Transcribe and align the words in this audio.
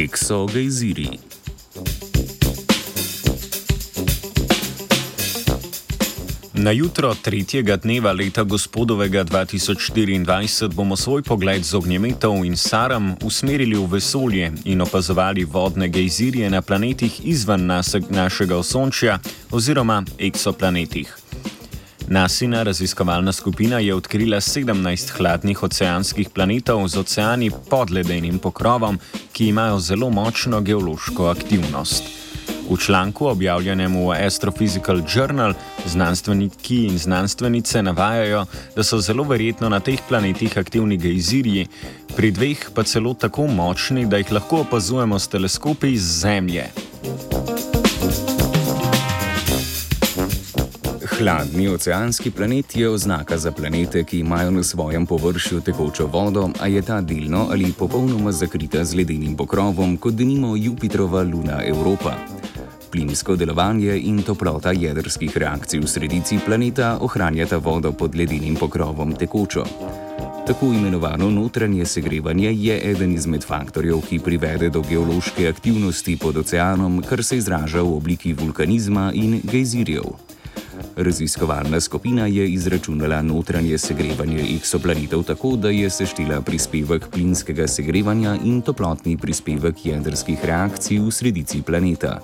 Exogejziri. 0.00 1.08
Na 6.54 6.70
jutro 6.70 7.14
tretjega 7.14 7.76
dneva 7.76 8.12
leta 8.12 8.42
gospodovega 8.42 9.24
2024 9.24 10.72
bomo 10.74 10.96
svoj 10.96 11.22
pogled 11.22 11.64
z 11.64 11.74
ognjemetov 11.74 12.44
in 12.44 12.56
saram 12.56 13.16
usmerili 13.24 13.76
v 13.76 13.86
vesolje 13.86 14.52
in 14.64 14.80
opazovali 14.80 15.44
vodne 15.44 15.88
gejzirje 15.88 16.50
na 16.50 16.62
planetih 16.62 17.20
izven 17.24 17.68
našega 18.08 18.56
osončja 18.56 19.18
oziroma 19.50 20.04
eksoplanetih. 20.18 21.19
Nasina 22.10 22.62
raziskovalna 22.62 23.32
skupina 23.32 23.78
je 23.78 23.94
odkrila 23.94 24.40
17 24.40 25.10
hladnih 25.10 25.62
oceanskih 25.62 26.30
planetov 26.30 26.88
z 26.88 26.98
oceani 26.98 27.50
pod 27.70 27.90
ledenim 27.90 28.38
pokrovom, 28.38 28.98
ki 29.32 29.46
imajo 29.46 29.78
zelo 29.78 30.10
močno 30.10 30.60
geološko 30.60 31.26
aktivnost. 31.26 32.02
V 32.70 32.76
članku, 32.76 33.26
objavljenem 33.26 33.96
v 33.96 34.26
Astrophysical 34.26 35.02
Journal, 35.14 35.54
znanstveniki 35.86 36.84
in 36.84 36.98
znanstvenice 36.98 37.82
navajajo, 37.82 38.44
da 38.76 38.82
so 38.82 38.98
zelo 38.98 39.24
verjetno 39.24 39.68
na 39.68 39.80
teh 39.80 40.02
planetih 40.08 40.58
aktivni 40.58 40.96
gejzirji, 40.96 41.66
pri 42.16 42.30
dveh 42.30 42.70
pa 42.74 42.82
celo 42.82 43.14
tako 43.14 43.46
močni, 43.46 44.06
da 44.06 44.16
jih 44.16 44.32
lahko 44.32 44.60
opazujemo 44.66 45.18
s 45.18 45.28
teleskopi 45.28 45.92
iz 45.92 46.02
Zemlje. 46.22 46.89
Hladni 51.20 51.68
oceanski 51.68 52.30
planet 52.30 52.76
je 52.76 52.88
oznaka 52.88 53.38
za 53.38 53.52
planete, 53.52 54.04
ki 54.04 54.18
imajo 54.18 54.50
na 54.50 54.62
svojem 54.62 55.06
površju 55.06 55.60
tekočo 55.60 56.06
vodo, 56.06 56.48
a 56.60 56.66
je 56.66 56.82
ta 56.82 57.00
delno 57.00 57.48
ali 57.50 57.72
popolnoma 57.78 58.32
zakrita 58.32 58.84
z 58.84 58.94
ledenim 58.94 59.36
pokrovom, 59.36 59.96
kot 59.96 60.14
denimo 60.14 60.56
Jupiterova 60.56 61.22
luna 61.22 61.60
Evropa. 61.64 62.14
Plinsko 62.90 63.36
delovanje 63.36 63.98
in 63.98 64.22
toplota 64.22 64.72
jedrskih 64.72 65.36
reakcij 65.36 65.80
v 65.80 65.88
sredici 65.88 66.38
planeta 66.46 66.98
ohranjata 67.00 67.56
vodo 67.56 67.92
pod 67.92 68.16
ledenim 68.16 68.56
pokrovom 68.56 69.12
tekočo. 69.12 69.64
Tako 70.46 70.72
imenovano 70.72 71.30
notranje 71.30 71.84
segrevanje 71.84 72.52
je 72.52 72.80
eden 72.90 73.12
izmed 73.12 73.44
faktorjev, 73.44 74.00
ki 74.08 74.18
privede 74.18 74.70
do 74.70 74.80
geološke 74.80 75.48
aktivnosti 75.48 76.16
pod 76.16 76.36
oceanom, 76.36 77.02
kar 77.02 77.24
se 77.24 77.36
izraža 77.36 77.82
v 77.82 77.96
obliki 77.96 78.32
vulkanizma 78.32 79.12
in 79.14 79.40
gejzirjev. 79.44 80.29
Raziskovalna 80.96 81.80
skupina 81.80 82.26
je 82.26 82.48
izračunala 82.52 83.22
notranje 83.22 83.78
segrevanje 83.78 84.44
eksoplanetov 84.56 85.22
tako, 85.22 85.56
da 85.56 85.70
je 85.70 85.90
seštela 85.90 86.40
prispevek 86.40 87.08
plinskega 87.08 87.66
segrevanja 87.68 88.36
in 88.44 88.62
toplotni 88.62 89.16
prispevek 89.16 89.86
jedrskih 89.86 90.44
reakcij 90.44 90.98
v 90.98 91.10
sredici 91.10 91.62
planeta. 91.62 92.20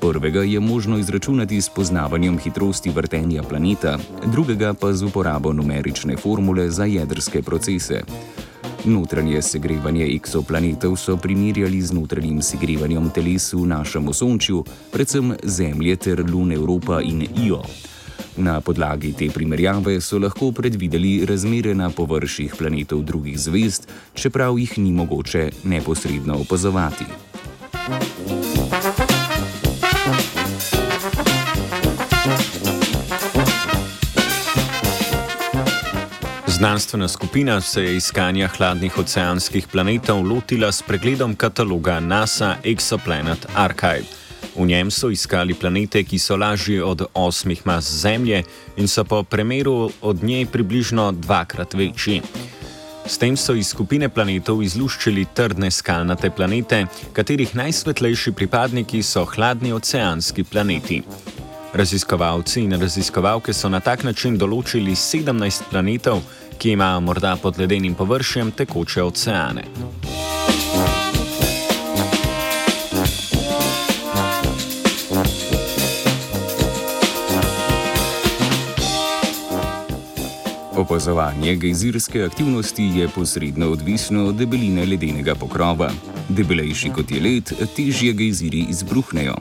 Prvega 0.00 0.42
je 0.42 0.60
možno 0.60 0.98
izračunati 0.98 1.60
s 1.60 1.68
poznavanjem 1.68 2.38
hitrosti 2.38 2.90
vrtenja 2.90 3.42
planeta, 3.42 3.98
drugega 4.32 4.74
pa 4.74 4.92
z 4.92 5.02
uporabo 5.02 5.52
numerične 5.52 6.16
formule 6.16 6.70
za 6.70 6.84
jedrske 6.84 7.42
procese. 7.42 8.02
Notranje 8.84 9.42
segrevanje 9.42 10.06
eksoplanetov 10.16 10.96
so 10.96 11.16
primerjali 11.16 11.82
z 11.82 11.92
notranjim 11.92 12.40
segrevanjem 12.42 13.10
teles 13.12 13.52
v 13.52 13.66
našem 13.68 14.08
osončju, 14.08 14.64
predvsem 14.92 15.34
Zemlje 15.44 15.96
ter 15.96 16.24
Lune 16.24 16.54
Evropa 16.56 17.02
in 17.04 17.26
Io. 17.44 17.60
Na 18.40 18.60
podlagi 18.60 19.12
te 19.12 19.28
primerjave 19.28 20.00
so 20.00 20.18
lahko 20.18 20.52
predvideli 20.52 21.26
razmere 21.28 21.74
na 21.74 21.90
površjih 21.90 22.56
planetov 22.56 23.04
drugih 23.04 23.36
zvezd, 23.36 23.84
čeprav 24.14 24.58
jih 24.58 24.78
ni 24.78 24.92
mogoče 24.92 25.50
neposredno 25.64 26.40
opazovati. 26.40 27.04
Znanstvena 36.60 37.08
skupina 37.08 37.60
se 37.60 37.82
je 37.82 37.96
iskanja 37.96 38.48
hladnih 38.48 38.98
oceanskih 38.98 39.68
planetov 39.68 40.26
lotila 40.26 40.72
s 40.72 40.82
pregledom 40.82 41.34
kataloga 41.34 42.00
NASA 42.00 42.56
Exoplanet 42.64 43.46
Archive. 43.54 44.04
V 44.56 44.66
njem 44.66 44.90
so 44.90 45.08
iskali 45.10 45.54
planete, 45.54 46.02
ki 46.04 46.18
so 46.18 46.36
lažji 46.36 46.80
od 46.80 47.06
osmih 47.14 47.62
mas 47.64 47.88
Zemlje 48.02 48.42
in 48.76 48.88
so 48.88 49.04
po 49.04 49.22
premeru 49.22 49.90
od 50.02 50.22
nje 50.22 50.46
približno 50.52 51.12
dvakrat 51.12 51.74
večji. 51.74 52.22
S 53.06 53.18
tem 53.18 53.36
so 53.36 53.54
iz 53.54 53.68
skupine 53.68 54.08
planetov 54.08 54.62
izluščili 54.62 55.26
trdne 55.34 55.70
skalnate 55.70 56.30
planete, 56.30 56.86
katerih 57.12 57.56
najsvetlejši 57.56 58.32
pripadniki 58.32 59.02
so 59.02 59.24
hladni 59.24 59.72
oceanski 59.72 60.44
planeti. 60.44 61.02
Raziskovalci 61.72 62.60
in 62.60 62.80
raziskovalke 62.80 63.52
so 63.52 63.68
na 63.68 63.80
tak 63.80 64.02
način 64.04 64.38
določili 64.38 64.92
17 64.92 65.70
planetov, 65.70 66.20
ki 66.60 66.70
imajo 66.70 67.00
morda 67.00 67.36
pod 67.42 67.58
ledenim 67.58 67.94
površjem 67.94 68.50
tekoče 68.50 69.02
oceane. 69.02 69.64
Opazovanje 80.76 81.56
gejzirske 81.56 82.24
aktivnosti 82.24 82.84
je 82.84 83.08
posredno 83.08 83.70
odvisno 83.70 84.26
od 84.26 84.34
debeline 84.34 84.86
ledenega 84.86 85.34
pokrova. 85.34 85.90
Debelejši 86.28 86.90
kot 86.90 87.10
je 87.10 87.20
led, 87.20 87.52
težje 87.76 88.12
gejziri 88.12 88.66
izbruhnejo. 88.68 89.36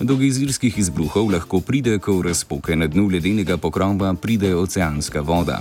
Do 0.00 0.16
gejzirskih 0.16 0.78
izbruhov 0.78 1.30
lahko 1.32 1.60
pride, 1.60 1.98
ko 1.98 2.18
v 2.18 2.22
razpoke 2.22 2.76
na 2.76 2.86
dnu 2.86 3.08
ledenega 3.12 3.56
pokrova 3.56 4.14
pride 4.14 4.54
oceanska 4.56 5.20
voda. 5.20 5.60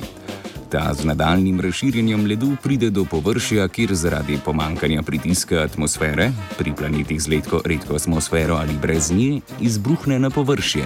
Ta 0.69 0.93
z 0.93 1.05
nadaljnim 1.05 1.59
razširjenjem 1.61 2.25
ledu 2.25 2.55
pride 2.63 2.89
do 2.89 3.05
površja, 3.05 3.67
kjer 3.67 3.93
zaradi 3.95 4.39
pomankanja 4.45 5.01
pritiska 5.01 5.61
atmosfere, 5.63 6.31
pri 6.57 6.73
planetih 6.73 7.21
z 7.21 7.27
redko 7.65 7.95
atmosfero 7.95 8.55
ali 8.55 8.73
brez 8.81 9.11
nje, 9.11 9.41
izbruhne 9.61 10.19
na 10.19 10.29
površje. 10.29 10.83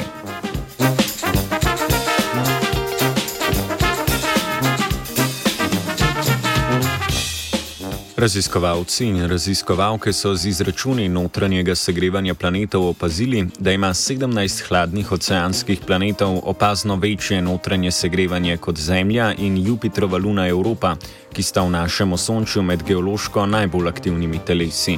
Raziskovalci 8.20 9.06
in 9.06 9.28
raziskovalke 9.28 10.14
so 10.14 10.36
z 10.36 10.46
izračuni 10.46 11.10
notranjega 11.10 11.76
segrevanja 11.76 12.34
planetov 12.34 12.88
opazili, 12.88 13.48
da 13.60 13.72
ima 13.72 13.90
17 13.90 14.68
hladnih 14.68 15.12
oceanskih 15.12 15.80
planetov 15.88 16.40
opazno 16.44 16.96
večje 16.96 17.42
notranje 17.42 17.92
segrevanje 17.92 18.58
kot 18.58 18.78
Zemlja 18.78 19.34
in 19.38 19.58
Jupiterova 19.58 20.18
luna 20.18 20.48
Evropa, 20.48 20.96
ki 21.34 21.44
sta 21.44 21.62
v 21.62 21.70
našem 21.70 22.14
osončju 22.14 22.64
med 22.64 22.84
geološko 22.84 23.46
najbolj 23.46 23.88
aktivnimi 23.88 24.40
telesi. 24.46 24.98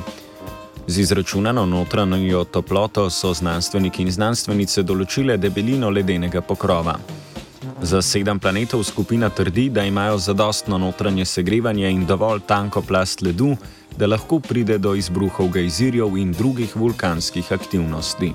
Z 0.87 0.99
izračunano 0.99 1.65
notranjo 1.65 2.43
toploto 2.43 3.09
so 3.09 3.33
znanstveniki 3.33 4.01
in 4.01 4.11
znanstvenice 4.11 4.81
določile 4.83 5.37
debelino 5.37 5.89
ledenega 5.89 6.41
pokrova. 6.41 6.97
Za 7.81 8.01
sedem 8.01 8.39
planetov 8.39 8.83
skupina 8.83 9.29
trdi, 9.29 9.69
da 9.69 9.83
imajo 9.83 10.17
zadostno 10.17 10.77
notranje 10.77 11.25
segrevanje 11.25 11.89
in 11.89 12.05
dovolj 12.05 12.39
tanko 12.45 12.81
plast 12.81 13.21
ledu, 13.21 13.57
da 13.97 14.07
lahko 14.07 14.39
pride 14.39 14.77
do 14.77 14.95
izbruhov 14.95 15.49
gejzirjev 15.49 16.17
in 16.17 16.31
drugih 16.31 16.75
vulkanskih 16.75 17.51
aktivnosti. 17.51 18.33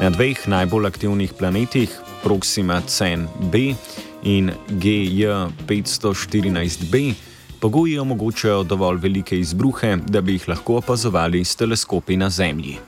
Na 0.00 0.10
dveh 0.10 0.48
najbolj 0.48 0.86
aktivnih 0.86 1.32
planetih, 1.38 1.90
Proxima 2.22 2.82
Cn-B 2.86 3.74
in 4.22 4.50
GJ514b, 4.68 7.14
pogoji 7.60 7.98
omogočajo 7.98 8.62
dovolj 8.62 8.98
velike 8.98 9.38
izbruhe, 9.38 9.96
da 10.06 10.20
bi 10.20 10.32
jih 10.32 10.48
lahko 10.48 10.76
opazovali 10.82 11.44
s 11.44 11.56
teleskopi 11.56 12.16
na 12.16 12.30
Zemlji. 12.30 12.78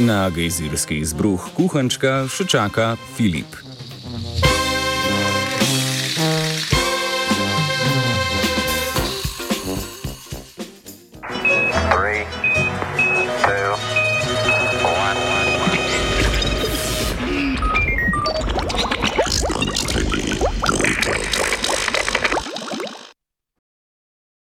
Na 0.00 0.30
gejzirski 0.32 0.96
izbruh 1.04 1.44
kuhančka 1.52 2.24
še 2.32 2.46
čaka 2.48 2.94
Filip. 3.16 3.69